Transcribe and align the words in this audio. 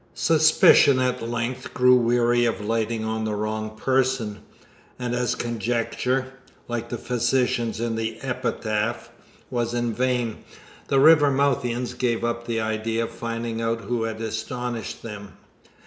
Suspicion 0.15 0.97
at 0.97 1.21
length 1.21 1.75
grew 1.75 1.93
weary 1.95 2.43
of 2.45 2.59
lighting 2.59 3.05
on 3.05 3.23
the 3.23 3.35
wrong 3.35 3.75
person, 3.77 4.39
and 4.97 5.13
as 5.13 5.35
conjecture 5.35 6.33
like 6.67 6.89
the 6.89 6.97
physicians 6.97 7.79
in 7.79 7.95
the 7.95 8.19
epitaph 8.23 9.11
was 9.51 9.75
in 9.75 9.93
vain, 9.93 10.37
the 10.87 10.99
Rivermouthians 10.99 11.93
gave 11.93 12.23
up 12.23 12.47
the 12.47 12.59
idea 12.59 13.03
of 13.03 13.11
finding 13.11 13.61
out 13.61 13.81
who 13.81 14.01
had 14.05 14.19
astonished 14.19 15.03
them. 15.03 15.33